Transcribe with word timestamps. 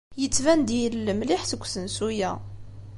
Yettban-d 0.21 0.69
yilel 0.79 1.07
mliḥ 1.15 1.41
seg 1.45 1.63
usensu-a. 1.65 2.31